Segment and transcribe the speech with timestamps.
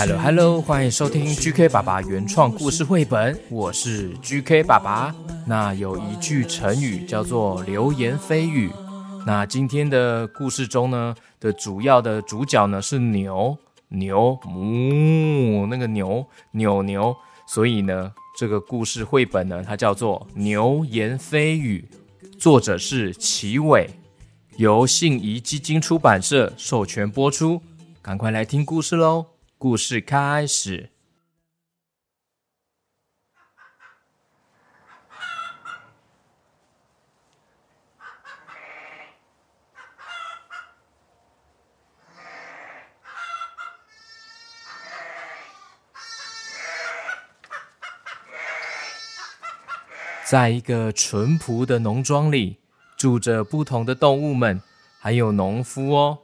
[0.00, 5.14] Hello Hello，欢迎收听 GK 爸爸原创故事绘本，我是 GK 爸爸。
[5.46, 8.70] 那有一句成语叫做流言蜚语。
[9.26, 13.54] 那今天的故事中呢的主要的主角呢是牛
[13.88, 17.14] 牛哞，那个牛扭牛，
[17.46, 21.86] 所以呢这个故事绘本呢它叫做牛言蜚语，
[22.38, 23.90] 作者是齐伟，
[24.56, 27.60] 由信宜基金出版社授权播出。
[28.00, 29.26] 赶快来听故事喽！
[29.60, 30.88] 故事开始。
[50.24, 52.56] 在一个淳朴的农庄里，
[52.96, 54.62] 住着不同的动物们，
[54.98, 56.20] 还有农夫哦。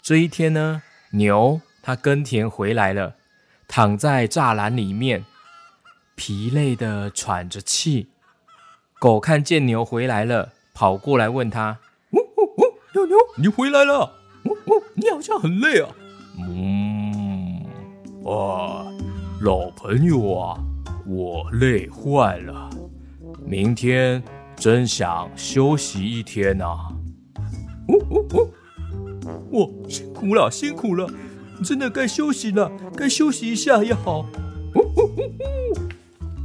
[0.00, 3.14] 这一天呢，牛它耕田回来了，
[3.68, 5.24] 躺在栅栏里面，
[6.16, 8.08] 疲累的喘着气。
[8.98, 11.78] 狗看见牛回来了，跑过来问他
[12.10, 14.12] ：“呜呜呜，牛牛，你回来了？
[14.46, 15.88] 呜呜，你好像很累啊。”
[16.36, 17.64] 嗯，
[18.24, 18.90] 啊，
[19.40, 20.58] 老朋友啊，
[21.06, 22.68] 我累坏了，
[23.44, 24.20] 明天
[24.56, 26.88] 真想休息一天呐、啊。
[27.86, 28.52] 呜呜呜。
[29.52, 31.08] 我，辛苦了，辛苦了，
[31.64, 34.26] 真的该休息了，该休息一下也好。
[34.74, 35.02] 呜呜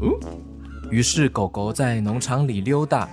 [0.02, 0.20] 呜呜。
[0.90, 3.10] 于是狗狗在农场里溜达，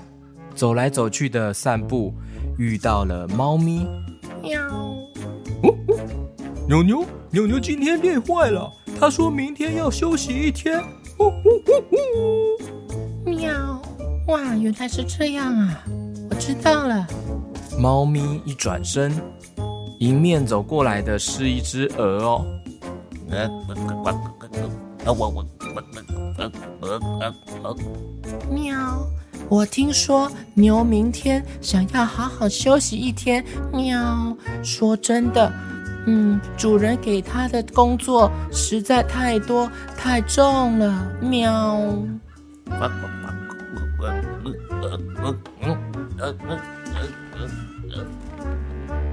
[0.54, 2.12] 走来走去的散步，
[2.58, 3.86] 遇到了猫咪。
[4.42, 4.60] 喵。
[5.62, 5.96] 呜呜。
[6.66, 10.82] 牛牛，牛牛今天累坏了，他说明天要休息一天。
[11.18, 11.32] 呜呜
[11.66, 11.72] 呜
[13.26, 13.30] 呜。
[13.30, 13.80] 喵！
[14.28, 15.84] 哇，原来是这样啊！
[16.30, 17.06] 我知道了。
[17.78, 19.12] 猫咪一转身，
[19.98, 22.46] 迎面走过来的是一只鹅哦。
[23.30, 23.48] 呃，
[25.06, 25.44] 我我我
[26.38, 27.76] 呃呃呃呃
[28.50, 28.76] 喵！
[29.48, 33.44] 我听说牛明天想要好好休息一天。
[33.72, 34.36] 喵！
[34.62, 35.52] 说真的，
[36.06, 41.12] 嗯，主人给他的工作实在太多太重了。
[41.20, 41.76] 喵！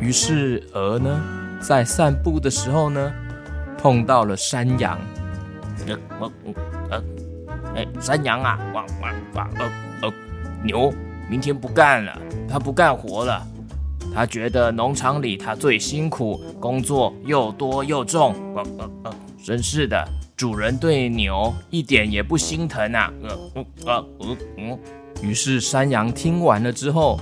[0.06, 1.20] 于是鹅呢，
[1.60, 3.12] 在散步的时候呢，
[3.76, 5.00] 碰到了山羊。
[5.88, 6.32] 呃我
[6.92, 7.04] 呃
[7.76, 9.66] 哎，山羊啊，哇哇哇呃
[10.04, 10.14] 呃，
[10.64, 10.94] 牛
[11.28, 13.42] 明天不干了，它不干活了，
[14.14, 24.80] 它觉得农场里它最辛苦，工作又多又重，呃呃呃，真是的，主人对牛一点也不心疼啊，呃呃呃呃。
[25.24, 27.20] 于是山羊听完了之后，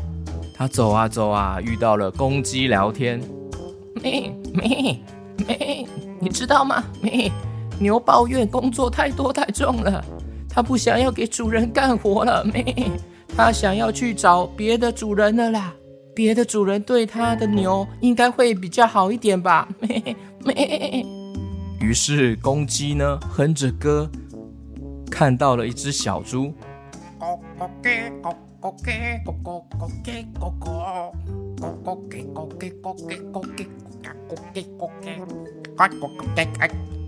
[0.63, 3.21] 他走啊走啊，遇到了公鸡聊天。
[4.01, 4.97] 咩咩
[5.45, 5.85] 咩，
[6.21, 6.81] 你知道吗？
[7.01, 7.29] 咩，
[7.81, 10.01] 牛抱怨工作太多太重了，
[10.49, 12.45] 他不想要给主人干活了。
[12.45, 12.63] 咩，
[13.35, 15.73] 他想要去找别的主人了啦。
[16.15, 19.67] 别的主人对他的牛应该会比较好一点吧？
[19.81, 21.05] 咩咩。
[21.81, 24.09] 于是公鸡呢哼着歌，
[25.11, 26.53] 看到了一只小猪。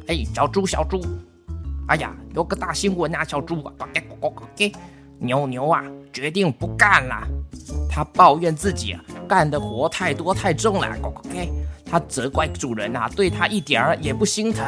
[0.07, 1.01] 哎，小猪，小猪，
[1.87, 3.73] 哎呀，有个大新闻啊，小猪啊，
[5.17, 7.25] 牛牛啊，决定不干了。
[7.89, 10.87] 他抱怨自己啊，干的活太多太重了。
[11.85, 14.65] 他责怪主人啊，对他一点儿也不心疼。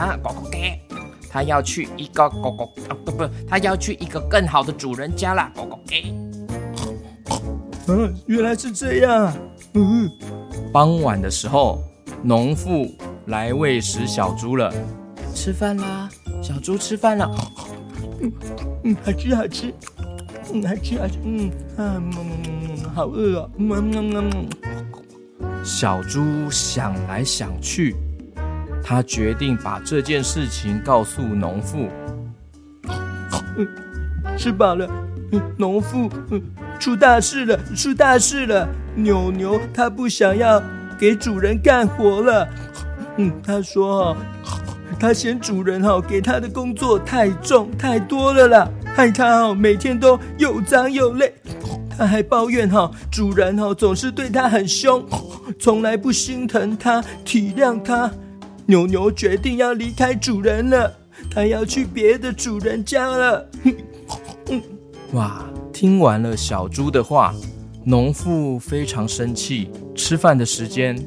[1.29, 5.51] 他要去一个狗狗啊，不不，他要去一个更好的主人家了。
[5.53, 6.26] 狗狗给。
[7.87, 9.37] 嗯，原来是这样啊。
[9.73, 10.09] 嗯，
[10.73, 11.81] 傍晚的时候，
[12.21, 12.93] 农妇
[13.27, 14.73] 来喂食小猪了。
[15.33, 16.09] 吃饭啦，
[16.41, 17.29] 小猪吃饭了。
[18.21, 18.31] 嗯
[18.83, 19.73] 嗯，好吃好吃。
[20.53, 21.19] 嗯，好吃好吃。
[21.23, 22.11] 嗯啊嗯
[22.45, 23.49] 嗯，好饿啊。
[23.57, 24.49] 嗯嗯嗯嗯。
[25.63, 27.95] 小猪想来想去，
[28.83, 31.87] 他决定把这件事情告诉农妇。
[33.57, 33.67] 嗯，
[34.37, 34.89] 吃饱了。
[35.31, 36.41] 嗯，农妇，嗯，
[36.79, 38.67] 出大事了，出大事了！
[38.95, 40.61] 牛牛它不想要
[40.99, 42.47] 给主人干活了。
[43.17, 44.59] 嗯，他说哈，
[44.99, 51.33] 他嫌主人哈给他的工作太重太多了啦，害他哈每天都又脏又累。
[51.97, 55.03] 他还抱怨哈，主人哈总是对他很凶，
[55.59, 58.11] 从来不心疼他、体谅他。
[58.67, 60.91] 牛牛决定要离开主人了，
[61.33, 63.49] 他要去别的主人家了。
[65.13, 65.43] 哇！
[65.79, 67.35] 听完了小猪的话，
[67.85, 69.69] 农妇非常生气。
[69.93, 70.97] 吃饭的时间，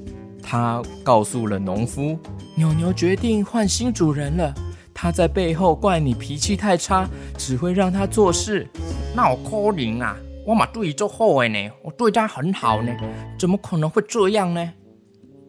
[0.41, 2.17] 他告诉了农夫，
[2.55, 4.55] 牛牛决定换新主人了。
[4.95, 8.65] 他在背后怪你脾气太差，只会让他做事。
[9.13, 10.17] 那我可能啊。
[10.47, 12.95] 我嘛对做好的呢，我对他很好呢，
[13.37, 14.73] 怎么可能会这样呢？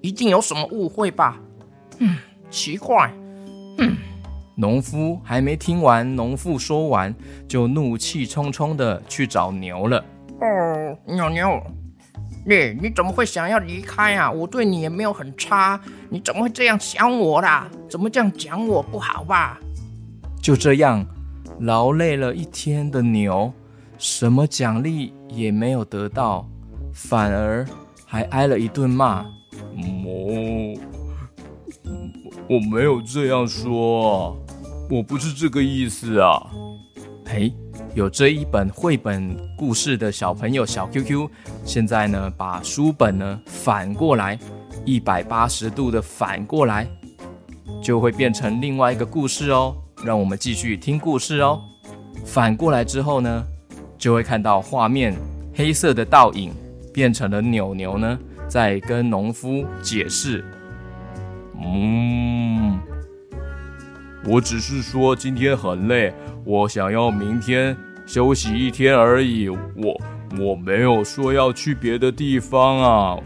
[0.02, 1.40] 一定有什么误会吧？
[2.00, 2.18] 嗯，
[2.50, 3.14] 奇怪。
[3.78, 3.96] 嗯，
[4.62, 7.12] 农夫还没听完农妇说完，
[7.48, 9.98] 就怒气冲冲的去找牛了。
[10.40, 11.60] 哦，牛牛，
[12.46, 14.32] 你你怎么会想要离开啊？
[14.32, 15.82] 我对你也没有很差，
[16.12, 17.68] 你怎么会这样想我啦？
[17.90, 19.60] 怎么这样讲我不好吧？
[20.40, 21.04] 就这样，
[21.62, 23.52] 劳累了一天的牛。
[23.98, 26.48] 什么奖励也没有得到，
[26.94, 27.66] 反而
[28.06, 29.22] 还挨了一顿骂。
[29.24, 30.80] 哦，
[32.48, 34.36] 我没有这样说，
[34.92, 36.46] 我不是这个意思啊。
[37.26, 37.54] 嘿，
[37.96, 41.30] 有这一本绘本故事的小朋友小 QQ，
[41.64, 44.38] 现在呢把书本呢反过来，
[44.84, 46.86] 一百八十度的反过来，
[47.82, 49.74] 就会变成另外一个故事哦。
[50.04, 51.62] 让我们继续听故事哦。
[52.26, 53.48] 反过来之后呢？
[53.98, 55.16] 就会看到画面，
[55.54, 56.52] 黑色的倒影
[56.92, 60.44] 变成了扭牛呢，在跟农夫解释。
[61.64, 62.80] 嗯，
[64.24, 66.14] 我只是说今天很累，
[66.46, 67.76] 我想要明天
[68.06, 69.50] 休息一天而已。
[69.50, 70.02] 我
[70.40, 73.20] 我没有说要去别的地方啊，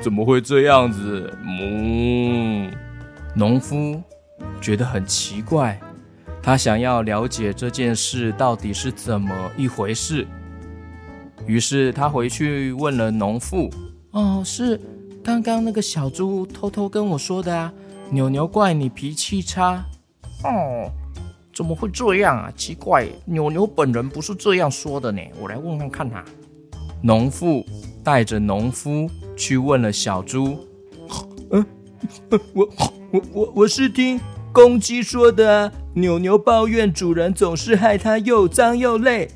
[0.00, 1.32] 怎么会这样子？
[1.44, 2.72] 嗯，
[3.36, 4.02] 农夫
[4.60, 5.80] 觉得很奇怪。
[6.42, 10.26] 他想要了解这件事到底是怎么一回事，
[11.46, 13.70] 于是他回去问了农妇
[14.10, 14.80] ：“哦，是
[15.22, 17.72] 刚刚那个小猪偷偷跟我说的啊，
[18.10, 19.84] 牛牛怪你脾气差。”
[20.44, 20.90] 哦，
[21.54, 22.52] 怎么会这样啊？
[22.56, 25.20] 奇怪，牛牛本人不是这样说的呢。
[25.40, 26.24] 我来问问看他。
[27.02, 27.64] 农妇
[28.04, 30.58] 带着农夫去问了小猪
[31.50, 31.66] ：“嗯，
[32.54, 32.68] 我
[33.10, 34.20] 我我我是听。”
[34.52, 39.28] 公鸡说的：“牛牛抱怨主人总是害它又脏又累。”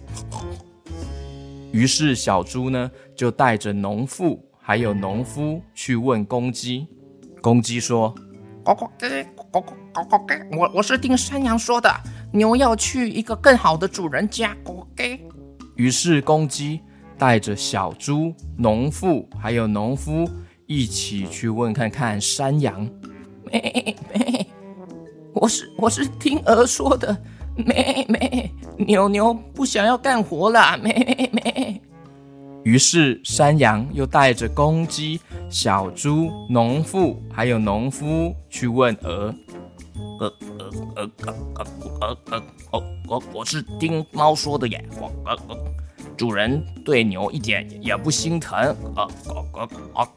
[1.72, 6.86] 于是小猪呢就带着农妇还有农夫去问公鸡。
[7.40, 8.14] 公鸡说
[8.62, 9.72] ：“咕咕咕咕咕咕咕，
[10.56, 11.90] 我我是听山羊说的，
[12.32, 15.18] 牛要去一个更好的主人家。”咕咕。
[15.76, 16.80] 于是公鸡
[17.18, 20.28] 带着小猪、农妇还有农夫
[20.66, 22.88] 一起去问看看山羊。
[25.34, 27.16] 我是我是听鹅说的，
[27.56, 31.80] 咩咩，牛牛不想要干活了，咩咩。
[32.64, 39.32] 于是山羊又带着公鸡、小猪、农妇还有农夫去问鹅。
[40.18, 41.36] 鹅鹅鹅鹅
[42.00, 44.84] 鹅鹅鹅，我我是听猫说的耶。
[46.16, 48.58] 主人对牛一点也不心疼。
[48.94, 50.08] 鹅鹅鹅鹅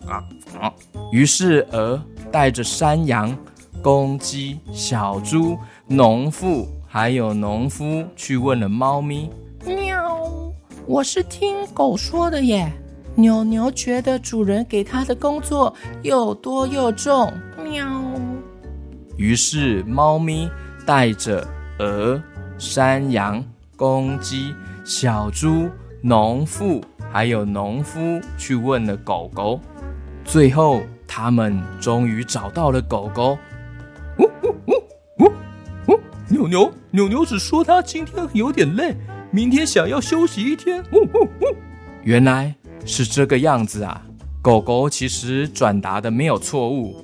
[0.62, 0.74] 鹅。
[1.12, 3.38] 于是鹅带着山羊。
[3.81, 5.57] 公鸡、小猪、
[5.88, 9.30] 农妇，还有农夫去问了猫咪。
[9.66, 10.19] 喵，
[10.86, 12.69] 我是听狗说的耶。
[13.16, 17.31] 牛牛觉得主人给他的工作又多又重。
[17.64, 17.88] 喵。
[19.19, 20.49] 于是猫咪
[20.85, 21.45] 带着
[21.80, 22.23] 鹅、
[22.57, 23.44] 山羊、
[23.76, 25.69] 公鸡、小猪、
[26.02, 27.99] 农妇，还有农夫
[28.38, 29.59] 去问了狗狗。
[30.23, 33.38] 最后，他们终于找到了狗狗。
[36.30, 38.95] 牛牛，牛牛只说他今天有点累，
[39.31, 40.81] 明天想要休息一天。
[40.94, 41.57] 呜呜呜！
[42.04, 44.02] 原来是这个样子啊！
[44.42, 47.04] 狗狗其实转达的没有错误，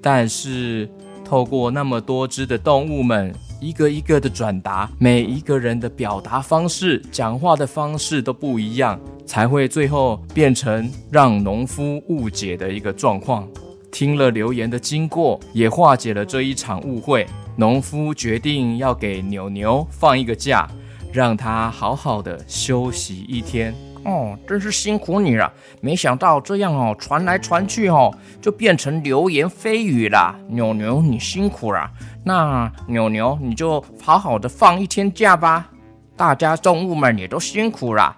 [0.00, 0.88] 但是
[1.30, 13.48] 透过那么多只的动物们一个一个的转达，每一个人的表达方式、讲话的方式都不一样，才会最后变成让农夫误解的一个状况。
[13.92, 17.24] 听了留言的经过，也化解了这一场误会。
[17.54, 20.68] 农夫决定要给牛牛放一个假，
[21.12, 23.72] 让他好好的休息一天。
[24.04, 25.52] 哦，真是辛苦你了！
[25.80, 30.34] 没想到这样哦，传来传去哦，就变成流言蜚语了。
[30.48, 31.90] 牛牛，你辛苦了。
[32.24, 35.70] 那牛牛，你就好好的放一天假吧。
[36.16, 38.16] 大家动物们也都辛苦了，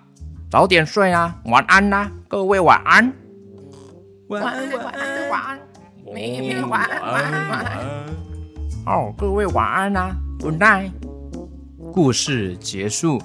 [0.51, 3.12] 早点睡啊，晚安啦，各位晚安。
[4.29, 5.59] 晚安，晚安，晚安。
[6.12, 7.77] 咩咩晚安晚安晚安。
[8.87, 10.91] 哦，各位晚安啦，Good night。
[11.93, 13.21] 故事结束。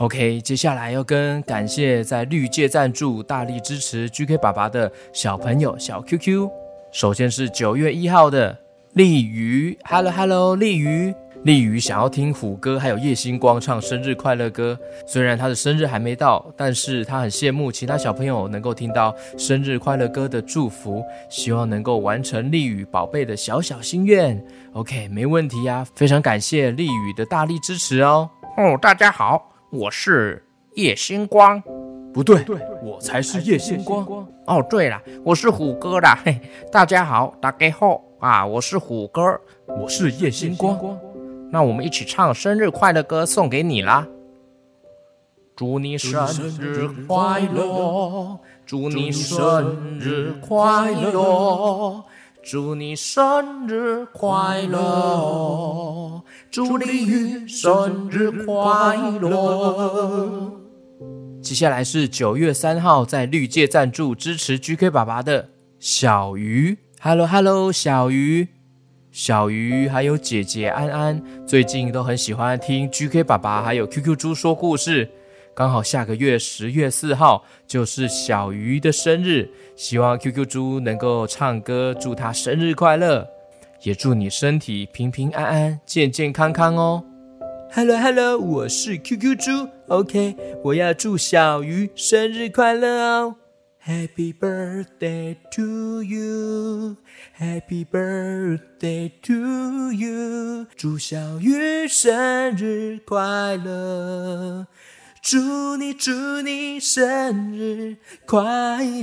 [0.00, 6.48] OK，接下来要跟感谢在绿界赞助、大力支持 GK 爸爸的小朋友小 QQ。
[6.90, 8.56] 首先是九月一号的
[8.94, 14.78] 丽鱼，Hello Hello，丽鱼，丽鱼想要听虎哥还有叶星光唱生日快乐歌。
[15.06, 24.42] 虽然他的生日还没到，但是他很羡慕其他小朋友能够听到生日快乐歌的祝福，希望能够完成丽宇宝贝的小小心愿。
[24.72, 28.30] OK，没问题呀，非常感谢丽宇的大力支持哦。
[28.56, 29.49] 哦，大家好。
[29.72, 31.62] 我是叶星光，
[32.12, 32.44] 不对，
[32.82, 34.04] 我才是叶星光。
[34.46, 36.18] 哦，对了，我是虎哥啦。
[36.24, 36.40] 嘿，
[36.72, 40.76] 大家好，大家好啊，我是虎哥，我是叶星光。
[41.52, 44.08] 那我们一起唱生日快乐歌送给你啦！
[45.54, 46.26] 祝你生
[46.58, 52.02] 日快乐，祝你生日快乐。
[52.42, 60.50] 祝你生日快乐，祝你鱼生日快乐。
[61.42, 68.48] 接下来是九月三号在绿界赞助支持 GK 爸爸的小鱼，Hello Hello，小鱼，
[69.10, 75.10] 小鱼还有姐姐安安，最近都很喜欢听 GK 爸爸还有 QQ 猪说故事。
[75.54, 83.28] 刚好下个月十月四号就是小鱼的生日，希望 QQ 猪能够唱歌祝他生日快乐，
[83.82, 87.04] 也祝你身体平平安安、健健康康哦。
[87.72, 93.36] Hello Hello，我是 QQ 猪，OK，我要祝小鱼生日快乐哦。
[93.82, 104.66] Happy birthday to you，Happy birthday to you，祝小鱼生日快乐。
[105.22, 108.42] 祝你祝你生日快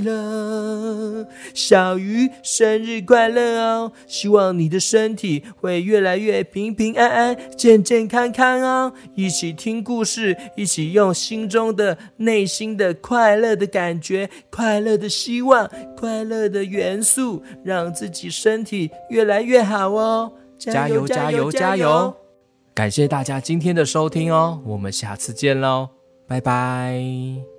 [0.02, 3.92] 乐，小鱼生日快乐哦！
[4.06, 8.92] 希望你的身体会越来越平平安安、健健康康哦！
[9.14, 20.32] 一起听故事，一起用心中的内心的快乐的感觉、快乐的希望、快乐的元素，让自己身体越来越好哦！
[20.58, 22.16] 加油加油加油！
[22.74, 25.97] 感谢大家今天的收听哦，我们下次见喽！
[26.28, 27.57] 拜拜。